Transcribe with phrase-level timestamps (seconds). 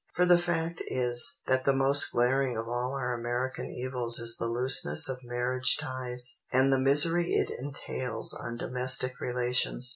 [0.15, 4.47] For the fact is, that the most glaring of all our American evils is the
[4.47, 9.89] looseness of marriage ties, and the misery it entails on domestic relations.